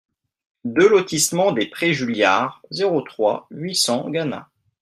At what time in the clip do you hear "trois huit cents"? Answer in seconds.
3.03-4.09